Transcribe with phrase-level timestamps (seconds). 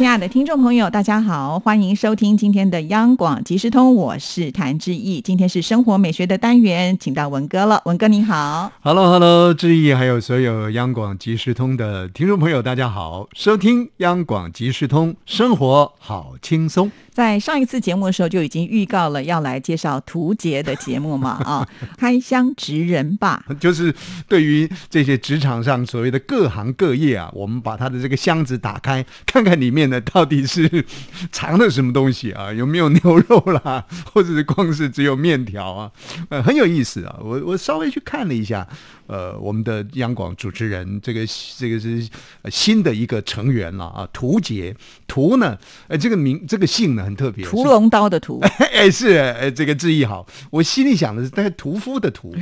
[0.00, 5.20] 亲爱的听众朋友，大家好，欢迎收听今天的央广即时通，我是谭志毅。
[5.20, 7.82] 今天是生活美学的单元，请到文哥了。
[7.84, 16.90] 文哥你好，Hello，Hello，志毅，还有所有央广即时通的听众朋友，大家好，收听央广即时通，生活好轻松。
[17.20, 23.94] 在上一次节目的时候就已经预告了要来介绍图杰的节目嘛 啊，开箱职人吧， 就是
[24.26, 30.82] 对于这些职场上所谓的各行各业啊，我们把他的这个箱子打开，看看里面呢到底是
[31.30, 33.84] 藏了什么东西啊，有没有牛肉啦，
[34.14, 35.92] 或者是光是只有面条啊，
[36.30, 38.66] 呃，很有意思啊，我我稍微去看了一下。
[39.10, 41.26] 呃，我们的央广主持人，这个
[41.58, 42.08] 这个是
[42.48, 44.72] 新的一个成员了啊，屠杰，
[45.08, 45.58] 屠呢，
[45.88, 48.38] 呃，这个名这个姓呢很特别，屠龙刀的屠，
[48.72, 52.32] 哎是，哎，这个字意好，我心里想的是但是屠夫的屠，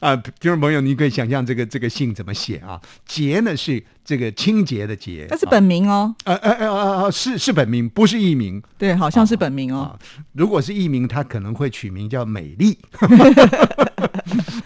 [0.00, 2.80] 啊，听众朋友，你可以想象这个这个姓怎么写啊？
[3.06, 9.98] 杰呢是这个清洁的洁，那是本名哦，呃呃呃呃，是是本名，不是艺名，对，好像是本名哦，
[10.32, 12.78] 如果是艺名，他可能会取名叫美丽。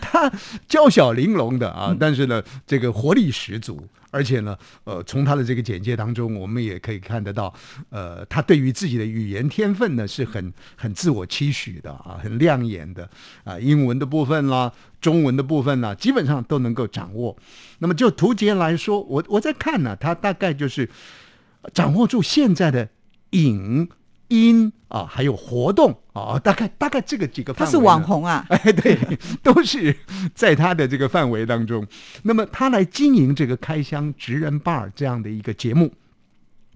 [0.00, 0.32] 他
[0.66, 7.52] 娇小玲珑的啊，但是呢，这个活力十足，而且呢，呃，从他的这个简介当中，我们也可以看得到，
[7.90, 13.08] 呃，他对于自己的语言天分呢是很很自我期许的啊，很亮眼的
[13.44, 14.72] 啊，英文的部分啦，
[15.06, 17.36] 中文的部分呢，基本上都能够掌握。
[17.78, 20.88] 那么就图杰来说，我我在看呢，他大概就是
[21.72, 22.88] 掌握住现在的
[23.30, 23.88] 影。
[24.28, 28.98] 音啊，还有活动啊，大概大概这个几个，他是网红啊， 哎，对，
[29.40, 29.96] 都是
[30.34, 31.86] 在他的这个范围当中。
[32.24, 35.94] 那么他来经营这个开箱职人 bar 这样的一个节目，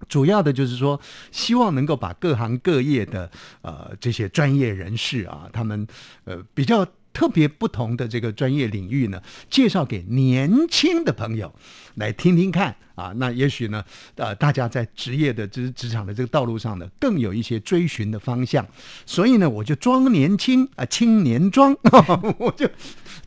[0.07, 0.97] 主要的就是说，
[1.33, 3.29] 希望能够把各行各业的
[3.63, 5.85] 呃这些专业人士啊，他们
[6.23, 6.87] 呃比较。
[7.13, 11.53] 特别不同的这个专业领域呢，介绍给年轻的朋友
[11.95, 13.83] 来听听看啊，那也许呢，
[14.15, 18.65] 呃，大家在职业的职职场的这个道路上呢，更有一些追寻的方向。
[19.05, 21.75] 所以呢，我就装年轻啊，青年装，
[22.39, 22.69] 我就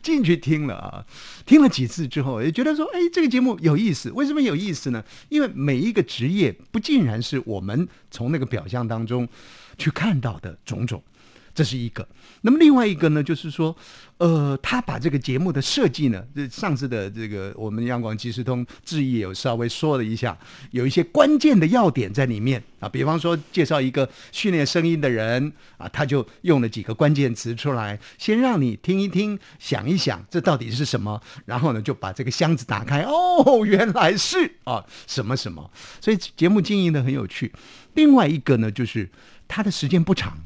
[0.01, 1.05] 进去听了啊，
[1.45, 4.09] 听了几次之后，也觉得说，哎，这个节目有意思。
[4.11, 5.03] 为什么有意思呢？
[5.29, 9.27] 因为每一个职业不尽然是我们从那个表象当中
[9.77, 11.03] 去看到的种种。
[11.55, 12.05] 这是一个，
[12.41, 13.73] 那么另外一个呢，就是说，
[14.17, 20.37] 呃，他把这个节目的设计呢，这上次的这个我们央广即时通志毅有稍微说了一下，
[20.71, 37.53] 有一些关键的要点在里面啊，比方说介绍一个训练声音的人啊，他就用了几个关键词出来，先让你听一听，想一想这到底是什么，然后呢就把这个箱子打开，哦，原来是啊什么什么，所以节目经营的很有趣。
[37.93, 39.09] 另外一个呢，就是
[39.47, 40.37] 它的时间不长。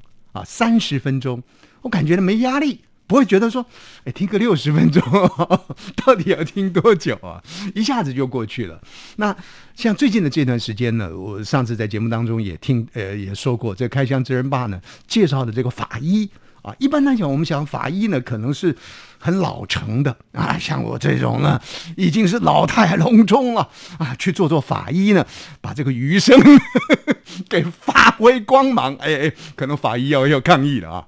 [0.45, 1.41] 三十分钟，
[1.81, 3.65] 我感觉呢没压力，不会觉得说，
[4.05, 5.01] 哎，听个六十分钟，
[6.05, 7.41] 到底要听多久啊？
[7.73, 8.81] 一下子就过去了。
[9.15, 9.35] 那
[9.75, 16.29] 像最近的这段时间呢，我上次在节目当中也听，呃，也说过，这开箱真人吧呢介绍的这个法医
[16.61, 18.75] 啊，一般来讲，我们想法医呢可能是
[19.17, 21.59] 很老成的啊，像我这种呢
[21.95, 25.25] 已经是老态龙钟了啊，去做做法医呢，
[25.61, 26.39] 把这个余生。
[27.47, 31.07] 给发挥光芒，哎哎，可能法医要要抗议了啊！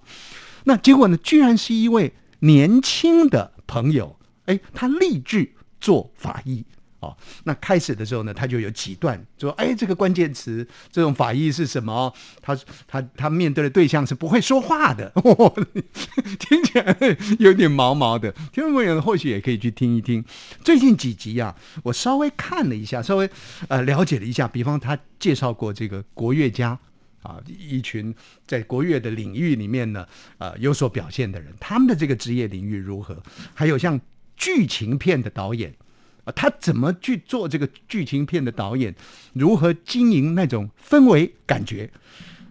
[0.63, 1.17] 那结果呢？
[1.17, 5.51] 居然是一位年轻的朋友，哎，他立志
[5.81, 6.63] 做法医。
[7.01, 12.13] 哦，那开始的时候呢，他就有几段说：“哎，这个关键词，这种法医是什么？
[12.44, 12.56] 他
[12.88, 15.12] 他他面对的对象是不会说话 的，
[16.39, 16.95] 听起来
[17.39, 18.31] 有点毛毛的。
[18.53, 20.23] 听众朋友或许也可以去听一听
[20.63, 23.28] 最近几集啊，我稍微看了一下，稍微
[23.68, 24.47] 呃了解了一下。
[24.47, 26.78] 比方他介绍过这个国乐家
[27.23, 28.13] 啊，一群
[28.45, 30.07] 在国乐的领域里面呢，
[30.38, 33.18] 呃有所表现的人，他们的这个职业领域如何？
[33.56, 34.00] 还有像
[34.38, 35.74] 剧情片的导演。”
[36.23, 38.94] 啊，他怎么去做这个剧情片的导演？
[39.33, 41.89] 如何经营那种氛围感觉？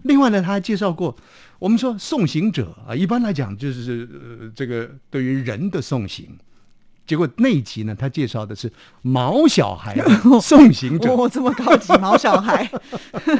[0.03, 1.17] 另外呢，他还介绍过，
[1.59, 6.39] 我们说送行者啊，一般来讲就是呃这个对于人的送行。
[7.07, 8.73] 结果那一集呢，他介绍的是
[9.03, 9.97] 毛小孩
[10.41, 12.71] 送行者， 哦，这么高级，毛小孩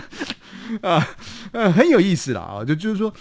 [0.83, 1.09] 啊，
[1.53, 3.13] 呃，很有意思了啊，就就是说。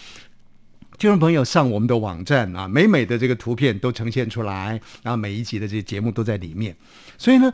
[1.00, 6.76] 听众朋友上我们的网站啊，美美的这个图片都呈现出来，然后每一集的这些节目都在里面。
[7.18, 7.50] 所以呢，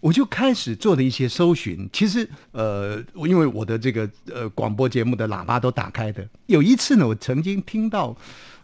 [0.00, 1.88] 我就开始做了一些搜寻。
[1.90, 6.28] 其实，呃，因为我的这个呃广播节目的喇叭都打开的。
[6.44, 8.14] 有一次呢，我曾经听到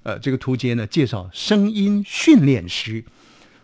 [0.03, 3.03] 呃这个图杰呢介绍声音训练师。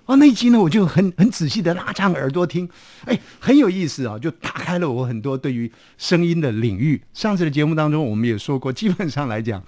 [0.07, 2.67] 哦，那一集呢，我就很很仔细的拉长耳朵听，
[3.05, 7.03] 哎，很有意思啊，就打开了我很多对于声音的领域。
[7.13, 9.63] 上次的节目当中，我们也说过，基本上来讲，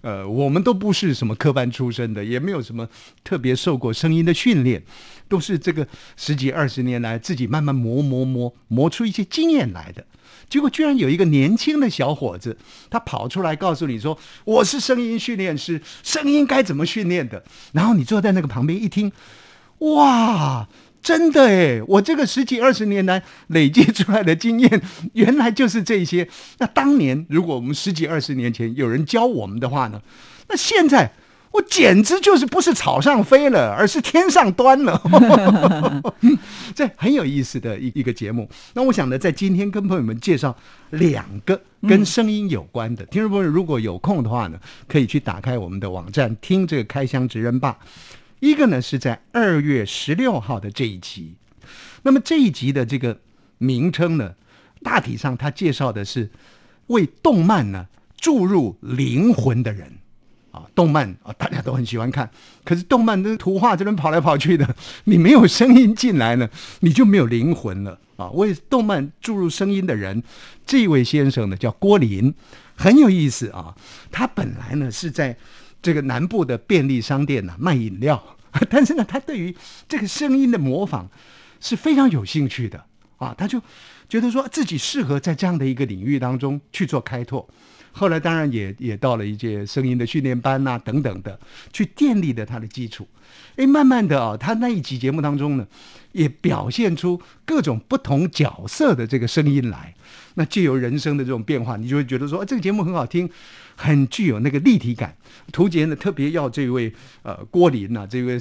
[0.00, 2.88] 呃，我们都不是什么科班出身的，也没有什么
[3.24, 4.82] 特别受过声音的训练，
[5.28, 5.86] 都是这个
[6.16, 10.04] 十几二十年来自己慢慢磨磨磨磨出一些经验来的。
[10.48, 12.56] 结果居然有一个年轻的小伙子，
[12.88, 19.12] 他跑出来告诉你说：“我是声音训练师，声音该怎么训练的。”然后你坐在那个旁边一听，
[19.80, 20.66] 哇，
[21.02, 24.82] 真的诶，我这个十几二十年来累积出来的经验，
[25.14, 26.28] 原来就是这些。
[26.58, 30.00] 那当年如果我们十几二十年前有人教我们的话呢，
[30.48, 31.12] 那现在。
[31.50, 35.00] 我简直就是不是草上飞了，而是天上端了。
[36.76, 38.46] 这很有意思的一一个节目。
[38.74, 40.54] 那我想呢，在今天跟朋友们介绍
[40.90, 41.58] 两个
[41.88, 43.02] 跟声音有关的。
[43.06, 47.78] 听众朋友如果有空的话呢，可以去打开我们的网站听这个开箱职人吧。
[48.40, 51.34] 一个呢是在二月十六号的这一集。
[52.02, 53.20] 那么这一集的这个
[53.58, 54.34] 名称呢，
[54.82, 56.30] 大体上它介绍的是
[56.88, 57.86] 为动漫呢
[58.16, 59.98] 注入灵魂的人。
[60.50, 62.30] 啊，动漫啊，大家都很喜欢看。
[62.64, 64.74] 可是动漫的图画这边跑来跑去的，
[65.04, 66.48] 你没有声音进来呢，
[66.80, 68.30] 你就没有灵魂了啊！
[68.30, 70.22] 为动漫注入声音的人，
[70.64, 72.34] 这位先生呢叫郭林，
[72.74, 73.76] 很有意思啊。
[74.10, 75.36] 他本来呢是在
[75.88, 78.22] 这个南部的便利商店呢卖饮料，
[78.68, 79.56] 但是呢，他对于
[79.88, 81.08] 这个声音的模仿
[81.60, 82.84] 是非常有兴趣的
[83.16, 83.34] 啊。
[83.38, 83.58] 他就
[84.06, 87.48] 觉得说自己适合在这样的一个领域当中去做开拓。
[87.92, 91.40] 后来当然也也到了一些声音的训练班呐等等的，
[91.72, 93.08] 去建立的他的基础。
[93.56, 95.66] 哎，慢慢的啊，他那一集节目当中呢，
[96.12, 99.94] 也表现出各种不同角色的这个声音来。
[100.34, 103.28] 那借由人生的这种变化，你就会觉得说，这个节目很好听，
[103.78, 105.16] 很具有那个立体感。
[105.52, 106.92] 图杰呢特别要这位
[107.22, 108.38] 呃郭林呐，这位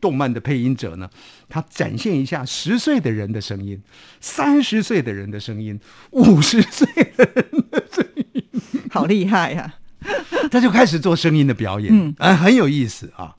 [0.00, 1.10] 动漫的配音者呢，
[1.48, 3.82] 他展现一下十岁的人的声音，
[4.20, 5.78] 三十岁的人的声音，
[6.12, 6.86] 五十岁
[7.16, 8.44] 的人的声音。
[8.90, 9.74] 好厉害呀！
[10.50, 13.34] 他就开始做声音的表演，嗯，啊，很有意思啊。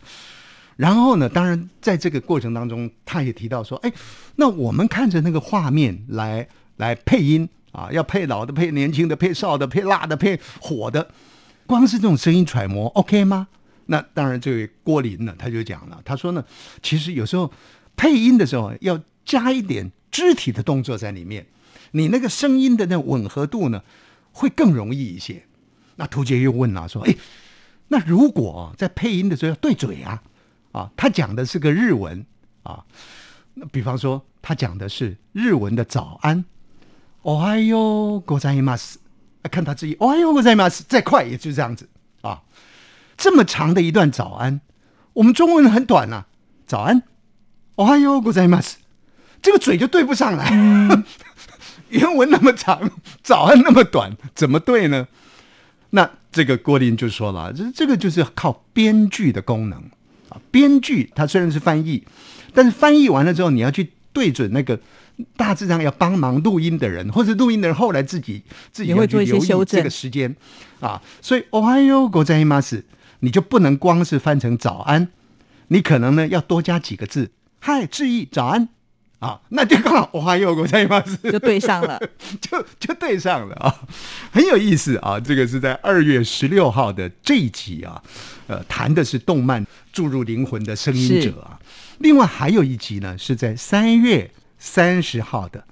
[0.75, 3.91] 然后呢，当然在这个过程当中，他也提到说，哎，
[4.35, 11.09] 那我们看着那个画面来来配音啊，要配老的、配年轻的、配少的、配辣的、配火的，
[11.66, 13.48] 光是这种声音揣摩，OK 吗？
[13.86, 16.44] 那当然，这位郭林呢，他就讲了，他说呢，
[16.82, 17.52] 其实有时候
[17.96, 21.46] 配音的时候要加一点肢体的动作在里面，
[21.92, 23.82] 你那个声音的那吻合度呢？
[24.34, 25.44] 会更容易一些。
[25.96, 27.14] 那图杰又问了，说：“哎，
[27.88, 30.22] 那如果在配音的时候要对嘴啊，
[30.72, 32.24] 啊，他讲的是个日文
[32.62, 32.82] 啊，
[33.52, 36.46] 那比方说他讲的是日文的早安，
[37.20, 38.94] 哦嗨哟，ございます。
[39.50, 40.82] 看他自己，哦嗨哟，ございます。
[40.88, 41.88] 再快也就这样子
[42.20, 42.42] 啊。
[43.16, 44.60] 这么长的一段早安，
[45.12, 46.26] 我们中文很短啊，
[46.66, 47.02] 早安，
[47.76, 48.74] 哦嗨哟，ございます。
[49.40, 50.50] 这个嘴就对不上来。”
[51.90, 52.90] 原文那么长，
[53.22, 55.06] 早安那么短，怎么对呢？
[55.90, 59.78] 那这个郭林就说了，这这个就是靠编剧的功能
[60.30, 60.40] 啊。
[60.50, 62.02] 编剧他虽然是翻译，
[62.54, 64.80] 但是翻译完了之后，你要去对准那个
[65.35, 70.35] 大致上要帮忙录音的人，或者录音的人后来自己自己会做一些修正这个时间
[70.79, 71.01] 啊。
[71.21, 72.85] 所以哦嗨哟，国在伊玛斯，
[73.19, 75.09] 你就不能光是翻成早安，
[75.69, 78.69] 你可能呢要多加几个字，嗨，致意早安。
[79.19, 81.99] 啊，那就刚好， 我还有个在一码事，就对上了，
[82.39, 83.75] 就就对上了啊，
[84.29, 85.19] 很有意思啊。
[85.19, 87.99] 这个是在二月十六号的这一集啊，
[88.45, 91.57] 呃，谈的是动漫注入灵魂的声音者啊。
[91.97, 95.63] 另外还有一集呢，是在三月三十号的。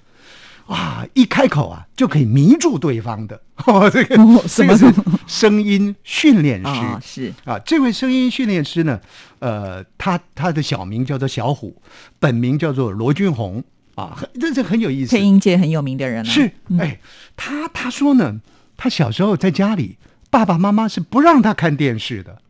[0.66, 1.06] 哇！
[1.14, 3.40] 一开口啊，就可以迷住对方的。
[3.66, 4.16] 哦，这个
[4.48, 4.92] 这个是
[5.24, 7.56] 声音训练师，是啊。
[7.60, 9.00] 这位声音训练师呢，
[9.38, 11.80] 呃，他他的小名叫做小虎，
[12.18, 13.62] 本名叫做罗君红
[13.94, 15.14] 啊，这是很有意思。
[15.14, 16.50] 配音界很有名的人是。
[16.80, 16.98] 哎，
[17.36, 18.40] 他他说呢，
[18.76, 19.98] 他小时候在家里，
[20.30, 22.42] 爸爸妈妈是不让他看电视的，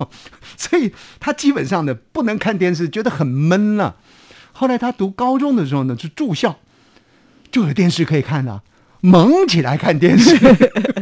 [0.58, 3.96] 所以他基本上呢不能看电视，觉得很闷了。
[4.52, 6.58] 后来他读高中的时候呢，是住校。
[7.50, 8.62] 就有电视可以看了，
[9.02, 10.34] 蒙起来看电视。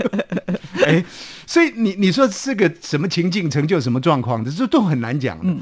[0.85, 1.05] 哎，
[1.47, 5.39] 所以你你说是个什么情境成就什么状况，这都很难讲。
[5.45, 5.61] 嗯，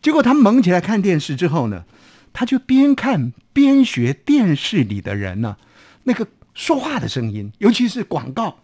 [0.00, 1.84] 结果他蒙起来看电视之后呢，
[2.32, 5.58] 他就边看边学电视里的人呢
[6.04, 8.60] 那个说话的声音，尤其是广告，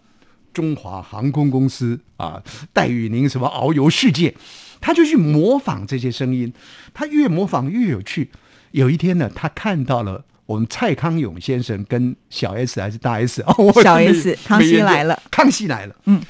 [0.52, 2.42] 中华航空公司啊，
[2.72, 4.34] 带与您什么遨游世界，
[4.80, 6.52] 他就去模仿这些声音，
[6.92, 8.30] 他越模仿越有趣。
[8.72, 10.24] 有一天呢，他看到了。
[10.44, 15.94] 我们蔡康永先生跟小 S 还是大 S 哦，小 S 康熙来了，康熙来了。
[16.04, 16.20] 嗯，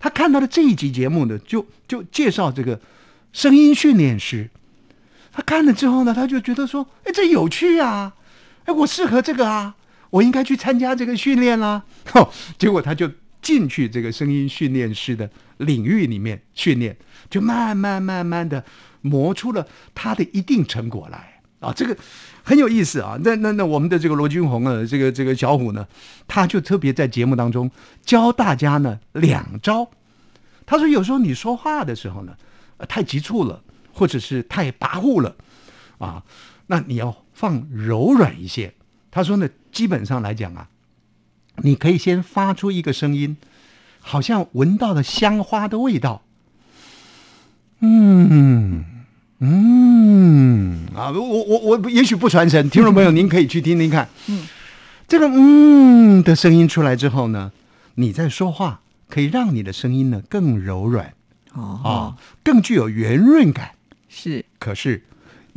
[0.00, 2.80] 他看到了这一集节目呢，就就介绍这个
[3.32, 4.50] 声音训练师。
[5.30, 8.14] 他看了之后呢，他就觉得说，哎，这有趣啊，
[8.64, 9.76] 哎，我适合这个啊，
[10.10, 11.82] 我应该去参加这个训练啦。
[12.14, 13.08] 哦，结果他就
[13.40, 15.28] 进去这个声音训练师的
[15.58, 16.96] 领域里面训练，
[17.30, 18.64] 就慢慢慢慢的
[19.00, 21.72] 磨出了他的一定成果来啊。
[21.72, 21.96] 这个
[22.42, 23.18] 很有意思啊。
[23.22, 25.86] 那那那我们的这个罗军红啊，这个这个小虎呢，
[26.26, 27.70] 他就特别在节目当中
[28.02, 29.90] 教大家呢两招。
[30.66, 32.36] 他说：“有时候你说话的时候呢，
[32.88, 35.34] 太急促了，或者是太跋扈了，
[35.96, 36.22] 啊，
[36.66, 38.74] 那你要放柔软一些。”
[39.10, 40.68] 他说呢，基本上来讲啊，
[41.62, 43.36] 你可以先发出一个声音，
[44.00, 46.22] 好像闻到了香花的味道。
[47.80, 48.84] 嗯
[49.40, 54.08] 嗯啊，我我我也许不传神，听众朋友您可以去听听看。
[54.26, 54.46] 嗯，
[55.06, 57.52] 这个嗯的声音出来之后呢，
[57.94, 58.80] 你在说话。
[59.10, 61.14] 可以让你的声音呢更柔软，
[61.54, 63.70] 哦啊，更具有圆润感。
[64.06, 65.02] 是，可是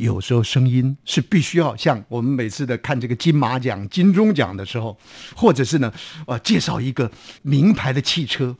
[0.02, 4.98] 有时候声音是必须要像我们每次的看这个金马奖、金钟奖的时候，
[5.36, 5.92] 或者是呢，
[6.26, 7.10] 呃，介绍一个
[7.42, 8.56] 名牌的汽车，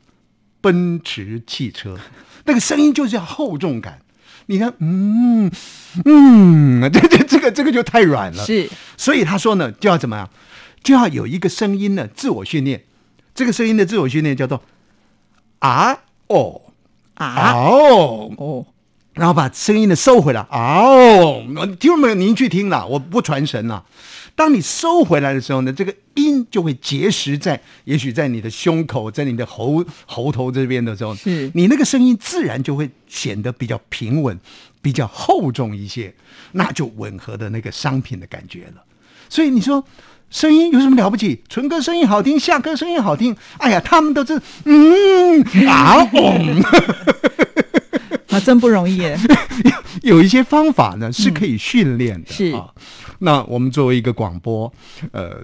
[0.61, 1.99] 奔驰汽车，
[2.45, 3.99] 那个声音就是要厚重感。
[4.45, 5.51] 你看，嗯
[6.05, 8.45] 嗯，这这这个这个就太软了。
[8.45, 10.29] 是，所以他说呢，就要怎么样，
[10.81, 12.83] 就要有一个声音呢，自我训练。
[13.35, 14.63] 这个声音的自我训练叫做。
[15.59, 15.97] 啊
[16.27, 16.61] 哦
[17.13, 18.65] 啊哦哦，
[19.13, 21.43] 然后把声音呢收回来啊哦，
[21.79, 22.15] 听到没有？
[22.15, 23.83] 您去听了，我不传神了。
[24.35, 34.39] 当你收回来的时候呢，这个音就会结实在，也许在你的胸口，在你的喉喉头这边的时候，是你那个声音自然就会显得比较平稳，
[34.81, 36.13] 比较厚重一些，
[36.53, 38.83] 那就吻合的那个商品的感觉了。
[39.29, 39.83] 所以你说。
[40.29, 41.43] 声音有什么了不起？
[41.47, 43.37] 纯哥声音好听，夏哥声音好听。
[43.59, 46.63] 哎呀，他们都是嗯啊嗡，
[48.33, 49.01] 啊，真不容易。
[50.01, 52.67] 有一些方法呢是可以训练的，是啊。
[53.19, 54.71] 那我们作为一个广播，
[55.11, 55.37] 呃，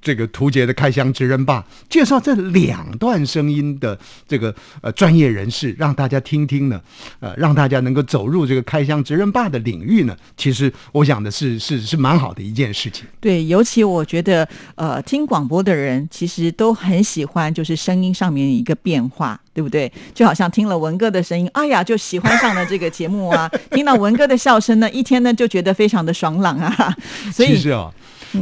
[0.00, 6.80] 这个图杰的开箱职人吧，介绍这两段声音的这个呃专业人士，让大家听听呢，
[7.20, 13.06] 呃，让大家能够走入这个开箱职人吧的领域呢，其实我想的是是是蛮好的一件事情。
[13.20, 19.40] 对，尤其我觉得，呃，听广播的人其实都很喜欢，就是声音上面一个变化。
[19.52, 19.92] 对不对？
[20.14, 23.50] 就好像听了文哥的声音，哎呀，就喜欢上了这个节目啊！
[23.72, 26.96] 听到文哥的笑声呢，一天呢就觉得非常的爽朗啊！
[27.32, 27.92] 所以其实啊，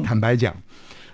[0.04, 0.54] 坦白讲，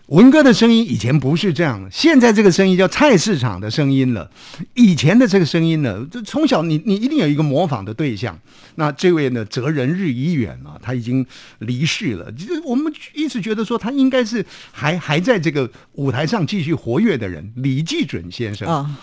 [0.09, 4.30] 文哥的声音以前不是这样的，现在这个声音叫菜市场的声音了。
[4.75, 8.38] 以前的这个声音呢，就从小你你一定有一个模仿的对象。
[8.76, 11.25] 那这位呢，哲人日已远啊，他已经
[11.61, 12.30] 离世了。
[12.33, 18.99] 就我们一直觉得说，他应该是还还在这个舞台上继续活跃的人，李济准先生啊。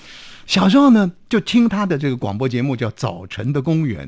[0.45, 4.05] 小时候呢，就听他的这个广播节目叫《早晨的公园》，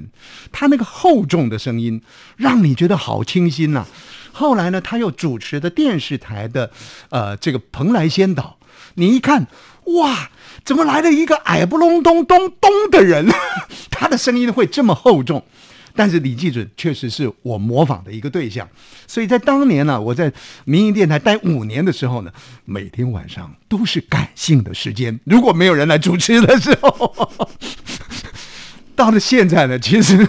[0.52, 2.02] 他那个厚重的声音，
[2.36, 3.86] 让你觉得好清新呐。
[4.34, 6.70] 后来呢，他又主持的电视台的
[7.10, 8.58] 呃这个蓬莱仙岛，
[8.96, 9.48] 你一看，
[9.86, 10.30] 哇，
[10.66, 13.28] 怎么来了一个矮不隆咚咚咚的人？
[13.90, 15.46] 他的声音会这么厚重。
[15.96, 18.68] 但是李济准确实是我模仿的一个对象，
[19.06, 20.34] 所以在当年呢，我在
[20.66, 22.32] 民营电台待五年的时候呢，
[22.66, 25.20] 每天晚上都是感性的时间。
[25.24, 27.32] 如果没有人来主持的时候，
[28.98, 30.28] 到了现在呢，其实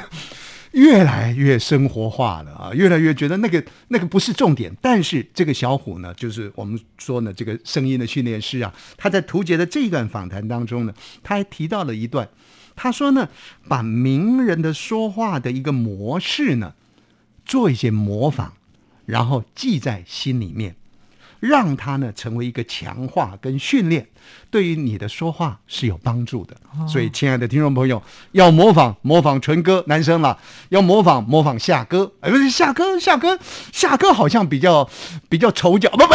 [0.75, 4.76] 越来越生活化了啊，越来越觉得那个那个不是重点。
[4.81, 12.28] 但是这个小虎呢，就是我们说呢，这个声音的训练师啊，他在图杰的这一段访谈当中呢，他还提到了一段。
[12.76, 13.28] 他说呢，
[13.69, 16.75] 把名人的说话的一个模式呢，
[17.45, 18.50] 做一些模仿，
[19.07, 20.75] 然后记在心里面，
[21.45, 24.07] 让他呢成为一个强化跟训练，
[24.51, 26.57] 对于你的说话是有帮助的。
[26.89, 30.39] 所以，亲爱的听众朋友，要模仿模仿纯哥男生了，
[30.71, 32.11] 要模仿模仿夏哥。
[32.21, 33.39] 哎，不是夏哥，夏哥，
[33.73, 34.89] 夏哥好像比较
[35.29, 36.15] 比较丑角，不不，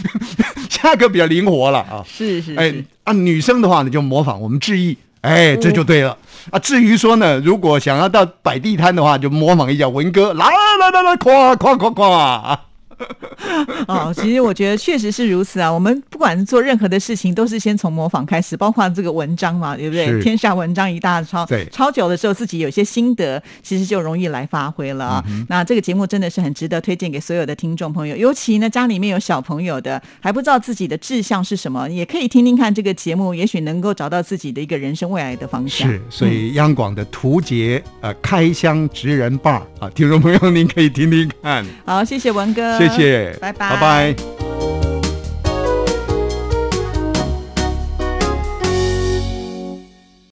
[0.70, 2.02] 夏哥比较灵活了啊。
[2.06, 4.96] 是是，哎，啊，女生的话呢，就模仿我们志毅。
[5.20, 6.16] 哎，这就对了
[6.50, 6.58] 啊！
[6.60, 12.65] 至于说呢，如果想要到摆地摊的话，就模仿一下文哥，来来来来，夸夸夸夸。
[13.86, 15.70] 哦，其实我觉得确实是如此啊。
[15.70, 20.20] 我们不管是做任何的事情，都是先从模仿开始，包括这个文章嘛，对不对？
[20.22, 25.24] 天下文章一大抄，对，抄久的时候自己有些心得，其实就容易来发挥了啊。
[25.48, 35.88] 那这个节目真的是很值得推荐给所有的听众朋友，尤其呢家里面有小朋友的，还不知道自己的志向是什么，也可以听听看这个节目，也许能够找到自己的一个人生未来的方向。
[35.88, 41.64] 是，所以央广的图杰呃开箱职人吧啊，听众朋友您可以听听看。
[41.84, 42.85] 好，谢谢文哥。
[42.88, 44.45] 谢谢，拜拜，拜拜。